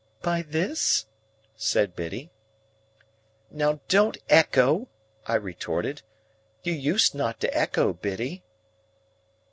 [0.23, 1.05] "By this?"
[1.55, 2.31] said Biddy.
[3.51, 4.87] "Now, don't echo,"
[5.27, 6.01] I retorted.
[6.63, 8.41] "You used not to echo, Biddy."